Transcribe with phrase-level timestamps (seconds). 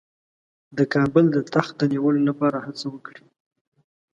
[0.77, 3.23] د کابل د تخت د نیولو لپاره هڅه وکړي.